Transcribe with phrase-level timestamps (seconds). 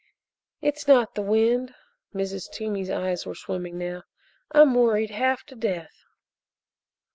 [0.63, 1.75] "It's not the wind."
[2.15, 2.49] Mrs.
[2.49, 4.01] Toomey's eyes were swimming now.
[4.51, 6.05] "I'm worried half to death."